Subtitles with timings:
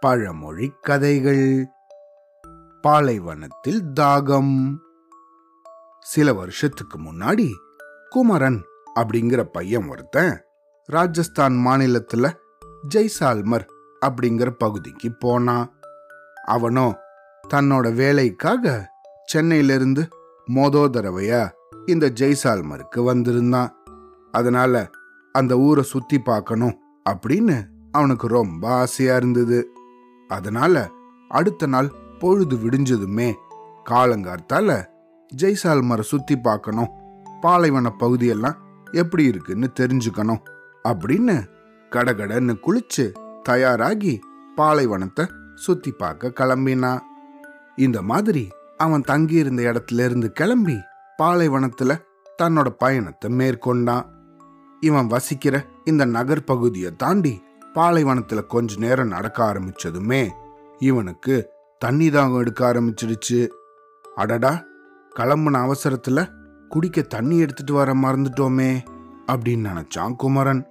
[0.00, 1.66] பழமொழி கதைகள்.
[2.80, 4.76] பாலைவனத்தில் தாகம்.
[6.00, 7.50] சில வருஷத்துக்கு முன்னாடி
[8.08, 10.44] குமரன் அப்படிங்கிற பையன் ஒருத்தன்
[10.84, 12.32] ராஜஸ்தான் மாநிலத்துல
[12.94, 13.66] ஜெய்சால்மர்
[14.06, 15.78] அப்படிங்கிற பகுதிக்கு போனான்
[16.44, 16.98] அவனோ
[17.54, 18.90] தன்னோட வேலைக்காக
[19.24, 20.08] சென்னையிலிருந்து
[20.46, 21.50] மோதோ தடவையா
[21.86, 23.76] இந்த ஜெய்சால்மருக்கு வந்திருந்தான்.
[24.30, 24.90] அதனால
[25.32, 26.80] அந்த ஊரை சுத்தி பார்க்கணும்
[27.10, 27.56] அப்படின்னு
[27.92, 29.68] அவனுக்கு ரொம்ப ஆசையா இருந்தது.
[30.28, 30.90] அதனால
[31.28, 33.34] அடுத்த நாள் பொழுது விடிஞ்சதுமே
[33.90, 34.86] காலங்கார்த்தால
[35.36, 36.90] ஜெய்சால்மரை சுத்தி பார்க்கணும்.
[37.40, 38.56] பாலைவன பகுதியெல்லாம்
[38.92, 40.42] எப்படி இருக்குன்னு தெரிஞ்சுக்கணும்
[40.84, 41.36] அப்படின்னு
[41.90, 43.12] கடகடன்னு குளிச்சு
[43.42, 44.20] தயாராகி
[44.56, 47.00] பாலைவனத்தை சுத்தி பார்க்க கிளம்பினான்
[47.76, 50.76] இந்த மாதிரி அவன் தங்கியிருந்த இடத்துல இருந்து கிளம்பி
[51.22, 51.96] பாலைவனத்துல
[52.42, 54.06] தன்னோட பயணத்தை மேற்கொண்டான்.
[54.80, 57.42] இவன் வசிக்கிற இந்த நகர் பகுதியை தாண்டி
[57.74, 60.30] பாலைவனத்துல கொஞ்ச நேரம் நடக்க ஆரம்பிச்சதுமே
[60.78, 63.48] இவனுக்கு தண்ணி தாகம் எடுக்க ஆரம்பிச்சிடுச்சு.
[64.14, 64.64] அடடா
[65.16, 66.30] கிளம்புன அவசரத்துல
[66.68, 68.80] குடிக்க தண்ணி எடுத்துட்டு வர மறந்துட்டோமே
[69.26, 70.66] அப்படின்னு நினைச்சான் குமரன்.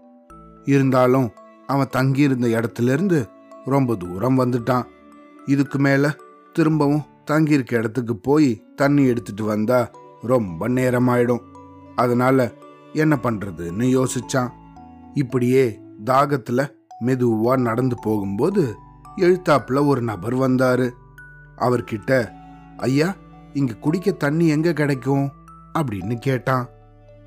[0.64, 1.32] இருந்தாலும்
[1.68, 3.28] அவன் தங்கியிருந்த இடத்துல இருந்து
[3.66, 4.84] ரொம்ப தூரம் வந்துட்டான்.
[5.46, 6.16] இதுக்கு மேல
[6.54, 11.42] திரும்பவும் தங்கியிருக்க இடத்துக்கு போய் தண்ணி எடுத்துட்டு வந்தா ரொம்ப நேரமாயிடும்.
[11.96, 12.52] அதனால
[12.94, 14.50] என்ன பண்றதுன்னு யோசிச்சான்.
[15.14, 16.70] இப்படியே தாகத்துல
[17.06, 18.76] மெதுவா நடந்து போகும்போது
[19.18, 20.90] எழுத்தாப்புல ஒரு நபர் வந்தாரு.
[21.58, 22.30] அவர்கிட்ட
[22.78, 23.16] ஐயா
[23.54, 25.32] இங்க குடிக்க தண்ணி எங்க கிடைக்கும்?
[25.80, 26.70] அப்படின்னு கேட்டான்.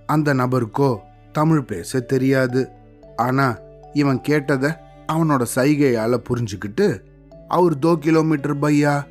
[0.07, 0.99] அந்த நபருக்கோ
[1.33, 2.71] தமிழ் பேச தெரியாது.
[3.17, 3.59] ஆனா
[3.93, 4.77] இவன் கேட்டத
[5.13, 7.01] அவனோட சைகையால புரிஞ்சுக்கிட்டு
[7.49, 9.03] அவர் தோ கிலோமீட்டர் பையா?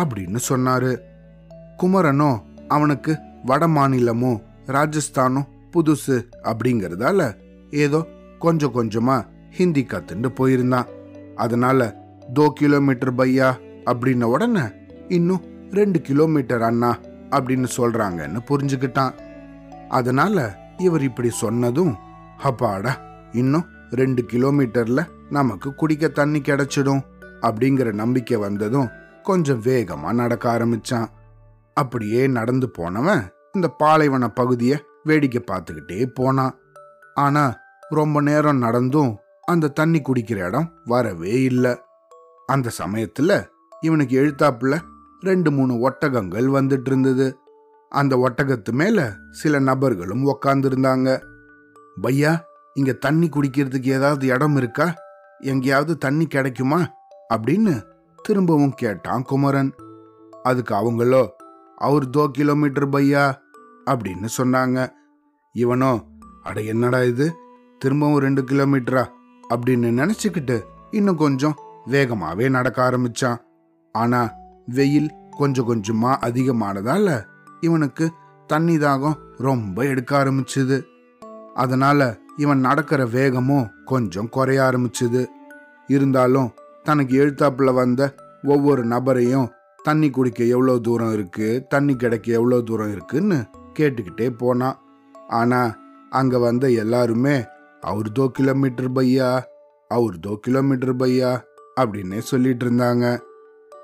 [0.00, 0.98] அப்படின்னு சொன்னாரு.
[1.82, 7.34] குமரனோ அவனுக்கு வட மாநிலமும் ராஜஸ்தானும் புதுசு அப்படிங்கறதால
[7.70, 8.06] ஏதோ
[8.38, 10.88] கொஞ்சம் கொஞ்சமா ஹிந்தி கத்துண்டு போயிருந்தான்.
[11.34, 11.96] அதனால
[12.34, 13.48] தோ கிலோமீட்டர் பையா?
[13.84, 14.60] அப்படின்ன உடனே
[15.08, 16.98] இன்னும் ரெண்டு கிலோமீட்டர் அண்ணா
[17.30, 19.12] அப்படின்னு சொல்றாங்கன்னு புரிஞ்சுக்கிட்டான்.
[19.88, 21.96] அதனால இவர் இப்படி சொன்னதும்
[22.42, 23.00] அப்பாடா
[23.32, 27.02] இன்னும் ரெண்டு கிலோமீட்டர்ல நமக்கு குடிக்க தண்ணி கிடைச்சிடும்
[27.40, 28.88] அப்படிங்கிற நம்பிக்கை வந்ததும்
[29.22, 31.06] கொஞ்சம் வேகமா நடக்க ஆரம்பிச்சான்.
[31.74, 36.54] அப்படியே நடந்து போனவன் இந்த பாலைவன பகுதியை வேடிக்கை பார்த்துக்கிட்டே போனான்.
[37.14, 37.56] ஆனா
[37.88, 41.78] ரொம்ப நேரம் நடந்தும் அந்த தண்ணி குடிக்கிற இடம் வரவே இல்லை.
[42.46, 43.46] அந்த சமயத்துல
[43.80, 44.80] இவனுக்கு எழுத்தாப்புல
[45.20, 47.38] ரெண்டு மூணு ஒட்டகங்கள் வந்துட்டு இருந்தது.
[47.88, 51.20] அந்த ஒட்டகத்து மேல சில நபர்களும் உக்காந்துருந்தாங்க.
[52.02, 52.40] பையா
[52.74, 54.94] இங்க தண்ணி குடிக்கிறதுக்கு ஏதாவது இடம் இருக்கா?
[55.38, 56.86] எங்கேயாவது தண்ணி கிடைக்குமா?
[57.34, 57.82] அப்படின்னு
[58.22, 59.74] திரும்பவும் கேட்டான் குமரன்.
[60.42, 61.28] அதுக்கு அவங்களோ
[61.76, 63.34] அவர் தோ கிலோமீட்டர் பையா
[63.86, 64.88] அப்படின்னு சொன்னாங்க.
[65.58, 66.00] இவனோ
[66.42, 67.34] அட என்னடா இது?
[67.78, 69.04] திரும்பவும் ரெண்டு கிலோமீட்டரா?
[69.50, 71.56] அப்படின்னு நினச்சிக்கிட்டு இன்னும் கொஞ்சம்
[71.86, 73.36] வேகமாகவே நடக்க ஆரம்பிச்சான்.
[73.92, 74.30] ஆனால்
[74.66, 77.24] வெயில் கொஞ்சம் கொஞ்சமாக அதிகமானதால
[77.60, 78.10] இவனுக்கு
[78.46, 80.82] தண்ணி தாகம் ரொம்ப எடுக்க ஆரம்பிச்சுது.
[81.54, 85.24] அதனால இவன் நடக்கிற வேகமும் கொஞ்சம் குறைய ஆரம்பிச்சுது.
[85.86, 86.50] இருந்தாலும்
[86.82, 89.48] தனக்கு எழுத்தாப்புல வந்த ஒவ்வொரு நபரையும்
[89.82, 93.44] தண்ணி குடிக்க எவ்வளோ தூரம் இருக்கு தண்ணி கிடைக்க எவ்வளோ தூரம் இருக்குன்னு
[93.78, 94.78] கேட்டுக்கிட்டே போனான்.
[95.28, 95.76] ஆனா
[96.10, 97.44] அங்க வந்த எல்லாருமே
[97.86, 99.40] அவர் தோ கிலோமீட்டர் பையா?
[99.88, 101.40] அவர் தோ கிலோமீட்டர் பையா?
[101.80, 103.18] அப்படின்னே சொல்லிட்டு இருந்தாங்க.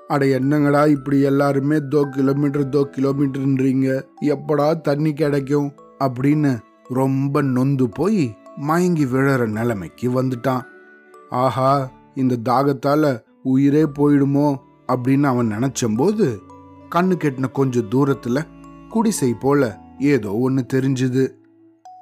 [0.07, 4.01] அட என்னங்கடா இப்படி எல்லாருமே தோ கிலோமீட்டர் தோ கிலோமீட்டர்ன்றீங்க?
[4.21, 5.73] எப்படா தண்ணி கிடைக்கும்?
[5.99, 10.63] அப்படின்னு ரொம்ப நொந்து போய் மயங்கி விழற நிலைமைக்கு வந்துட்டான்.
[11.29, 14.55] ஆஹா இந்த தாகத்தால உயிரே போயிடுமோ?
[14.87, 16.37] அப்படின்னு அவன் நினைச்சம்போது
[16.95, 18.43] கண்ணு கெட்டின கொஞ்சம் தூரத்துல
[18.89, 21.31] குடிசை போல ஏதோ ஒன்று தெரிஞ்சுது.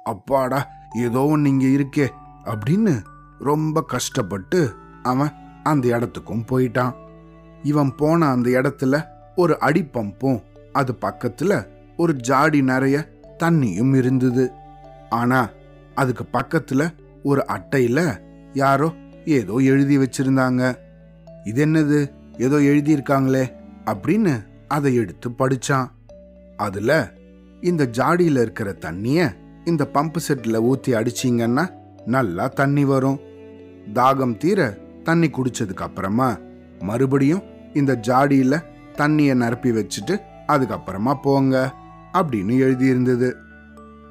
[0.04, 2.08] அப்பாடா ஏதோ ஒன்று இங்கே இருக்கே
[2.44, 3.04] அப்படின்னு
[3.38, 5.30] ரொம்ப கஷ்டப்பட்டு அவன்
[5.62, 6.94] அந்த இடத்துக்கும் போயிட்டான்.
[7.62, 10.42] இவன் போன அந்த இடத்துல ஒரு அடிப்பம்பும்
[10.72, 11.66] அது பக்கத்துல
[11.96, 13.10] ஒரு ஜாடி நிறைய
[13.42, 14.50] தண்ணியும் இருந்தது.
[15.10, 15.48] ஆனா
[15.94, 18.20] அதுக்கு பக்கத்துல ஒரு அட்டையில
[18.52, 18.92] யாரோ
[19.24, 20.74] ஏதோ எழுதி வச்சிருந்தாங்க.
[21.44, 22.10] இது என்னது?
[22.38, 23.52] ஏதோ எழுதியிருக்காங்களே
[23.86, 25.86] அப்படின்னு அதை எடுத்து படிச்சான்.
[26.56, 27.12] அதுல
[27.60, 31.70] இந்த ஜாடியில இருக்கிற தண்ணிய இந்த பம்பு செட்டில் ஊற்றி அடிச்சிங்கன்னா
[32.06, 33.20] நல்லா தண்ணி வரும்.
[33.94, 36.38] தாகம் தீர தண்ணி குடிச்சதுக்கு அப்புறமா
[36.80, 37.42] மறுபடியும்
[37.72, 38.62] இந்த ஜாடியில
[38.96, 41.74] தண்ணியை நிரப்பி வச்சுட்டு அதுக்கப்புறமா போங்க
[42.12, 43.32] அப்படின்னு எழுதியிருந்தது.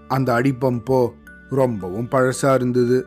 [0.07, 1.09] அந்த அடிப்பம்போ
[1.49, 3.05] ரொம்பவும் பழசா இருந்தது.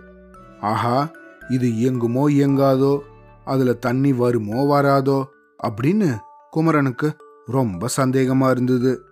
[0.60, 1.10] ஆஹா
[1.48, 2.98] இது இயங்குமோ இயங்காதோ?
[3.44, 5.24] அதுல தண்ணி வருமோ வராதோ?
[5.64, 6.16] அப்படின்னு
[6.50, 7.16] குமரனுக்கு
[7.46, 9.04] ரொம்ப சந்தேகமா இருந்தது.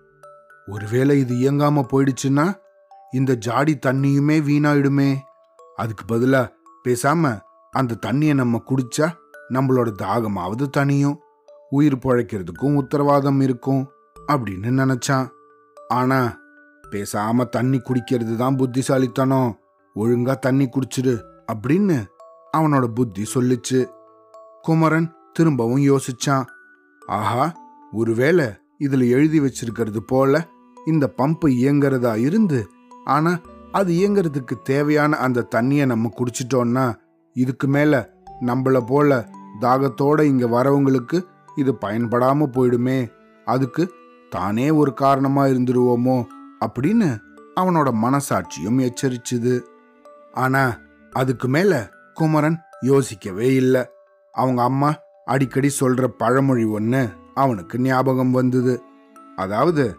[0.67, 2.53] ஒருவேளை இது இயங்காம போயிடுச்சுன்னா
[3.13, 5.17] இந்த ஜாடி தண்ணியுமே வீணாயிடுமே.
[5.75, 6.47] அதுக்கு பதிலா
[6.87, 7.39] பேசாம
[7.71, 9.11] அந்த தண்ணியை நம்ம குடிச்சா
[9.49, 11.19] நம்மளோட தாகமாவது தனியும்
[11.69, 13.87] உயிர் பழைக்கிறதுக்கும் உத்தரவாதம் இருக்கும்
[14.27, 15.27] அப்படின்னு நினைச்சான்.
[15.87, 16.37] ஆனா
[16.91, 19.59] பேசாம தண்ணி குடிக்கிறது தான் புத்திசாலித்தனம்.
[19.95, 21.21] ஒழுங்கா தண்ணி குடிச்சிடு
[21.53, 22.05] அப்படின்னு
[22.57, 23.85] அவனோட புத்தி சொல்லுச்சு.
[24.61, 26.45] குமரன் திரும்பவும் யோசிச்சான்.
[27.07, 27.53] ஆஹா
[27.91, 28.45] ஒருவேளை
[28.79, 30.47] இதுல எழுதி வச்சிருக்கிறது போல
[30.85, 32.67] இந்த பம்பு இயங்குறதா இருந்து
[33.03, 33.39] ஆனா
[33.71, 36.93] அது இயங்குறதுக்கு தேவையான அந்த தண்ணியை நம்ம குடிச்சிட்டோம்னா
[37.33, 38.09] இதுக்கு மேல
[38.41, 39.27] நம்மள போல
[39.61, 41.23] தாகத்தோட இங்க வரவங்களுக்கு
[41.55, 43.11] இது பயன்படாம போயிடுமே.
[43.45, 43.93] அதுக்கு
[44.29, 46.25] தானே ஒரு காரணமா இருந்துருவோமோ
[46.65, 47.17] அப்படின்னு
[47.55, 49.61] அவனோட மனசாட்சியும் எச்சரிச்சுது.
[50.31, 50.77] ஆனா
[51.11, 53.85] அதுக்கு மேல குமரன் யோசிக்கவே இல்லை.
[54.31, 54.95] அவங்க அம்மா
[55.25, 58.81] அடிக்கடி சொல்ற பழமொழி ஒன்று அவனுக்கு ஞாபகம் வந்தது.
[59.35, 59.97] அதாவது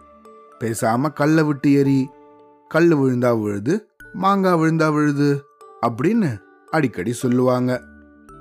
[0.59, 2.09] பேசாம கல்லை விட்டு எரி
[2.67, 5.45] கல் விழுந்தா விழுது மாங்காய் விழுந்தா விழுது
[5.87, 6.37] அப்படின்னு
[6.71, 7.81] அடிக்கடி சொல்லுவாங்க.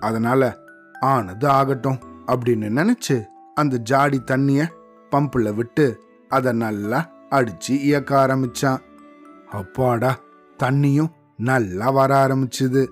[0.00, 0.58] அதனால
[1.00, 3.24] ஆனது ஆகட்டும் அப்படின்னு நினைச்சு
[3.54, 4.72] அந்த ஜாடி தண்ணிய
[5.10, 8.78] பம்புல விட்டு அதை நல்லா அடிச்சு இயக்க ஆரம்பிச்சான்.
[9.50, 10.16] அப்பாடா
[10.62, 12.88] தண்ணியும் நல்லா வர ஆரம்பிச்சுது.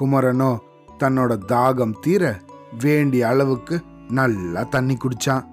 [0.00, 0.58] குமரனோ
[0.98, 2.40] தன்னோட தாகம் தீர
[2.78, 5.44] வேண்டிய அளவுக்கு நல்லா தண்ணி குடிச்சான்.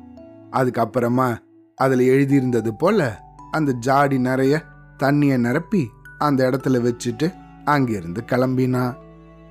[0.52, 1.38] அதுக்கப்புறமா
[1.76, 3.20] அதில் எழுதியிருந்தது போல
[3.52, 4.64] அந்த ஜாடி நிறைய
[5.00, 7.34] தண்ணியை நிரப்பி அந்த இடத்துல வச்சுட்டு
[7.66, 8.96] அங்கிருந்து கிளம்பினான்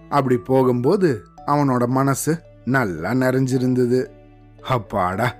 [0.08, 4.06] அப்படி போகும்போது அவனோட மனசு நல்லா நிறைஞ்சிருந்தது.
[4.62, 5.35] அப்பாடா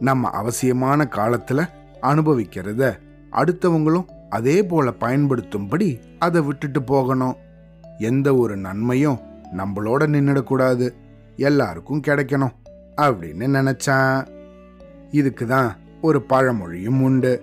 [0.00, 1.68] நம்ம அவசியமான காலத்துல
[2.02, 2.98] அனுபவிக்கிறத
[3.32, 7.36] அடுத்தவங்களும் அதே போல பயன்படுத்தும்படி அதை விட்டுட்டு போகணும்.
[7.98, 9.20] எந்த ஒரு நன்மையும்
[9.56, 10.90] நம்மளோட நின்னுடக்கூடாது.
[11.36, 12.54] எல்லாருக்கும் கிடைக்கணும்
[12.96, 14.26] அப்படின்னு நினைச்சான்.
[15.10, 17.42] இதுக்கு தான் ஒரு பழமொழியும் உண்டு.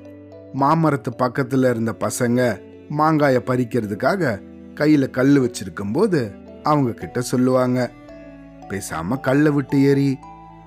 [0.55, 4.41] மாமரத்து பக்கத்துல இருந்த பசங்க மாங்காய பறிக்கிறதுக்காக
[4.75, 6.31] கையில கல் வச்சிருக்கும் போது
[6.63, 7.91] அவங்க கிட்ட சொல்லுவாங்க.
[8.69, 10.17] பேசாம கல்லை விட்டு ஏறி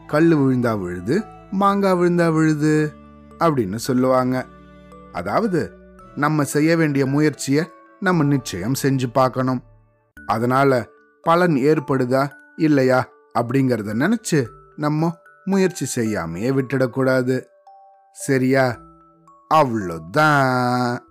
[0.06, 2.92] கல் விழுந்தா விழுது மாங்காய் விழுந்தா விழுது
[3.38, 4.46] அப்படின்னு சொல்லுவாங்க.
[5.12, 5.72] அதாவது
[6.14, 7.64] நம்ம செய்ய வேண்டிய முயற்சியை
[8.00, 9.62] நம்ம நிச்சயம் செஞ்சு பார்க்கணும்.
[10.26, 10.86] அதனால
[11.22, 13.08] பலன் ஏற்படுதா இல்லையா
[13.38, 14.46] அப்படிங்கறத நினைச்சு
[14.76, 15.10] நம்ம
[15.44, 17.42] முயற்சி செய்யாமையே விட்டுடக்கூடாது.
[18.12, 18.78] சரியா?
[19.48, 21.07] hablo da.